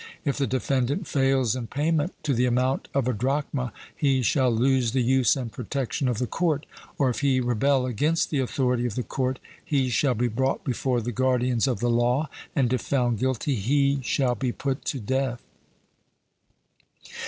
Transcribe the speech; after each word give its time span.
If 0.25 0.39
the 0.39 0.47
defendant 0.47 1.05
fails 1.05 1.55
in 1.55 1.67
payment 1.67 2.15
to 2.23 2.33
the 2.33 2.47
amount 2.47 2.87
of 2.91 3.07
a 3.07 3.13
drachma, 3.13 3.71
he 3.95 4.23
shall 4.23 4.49
lose 4.49 4.93
the 4.93 5.03
use 5.03 5.35
and 5.35 5.51
protection 5.51 6.07
of 6.07 6.17
the 6.17 6.25
court; 6.25 6.65
or 6.97 7.11
if 7.11 7.19
he 7.19 7.39
rebel 7.39 7.85
against 7.85 8.31
the 8.31 8.39
authority 8.39 8.87
of 8.87 8.95
the 8.95 9.03
court, 9.03 9.37
he 9.63 9.89
shall 9.89 10.15
be 10.15 10.27
brought 10.27 10.63
before 10.63 11.01
the 11.01 11.11
guardians 11.11 11.67
of 11.67 11.81
the 11.81 11.87
law, 11.87 12.31
and 12.55 12.73
if 12.73 12.81
found 12.81 13.19
guilty 13.19 13.53
he 13.53 13.99
shall 14.01 14.33
be 14.33 14.51
put 14.51 14.85
to 14.85 14.99
death. 14.99 15.43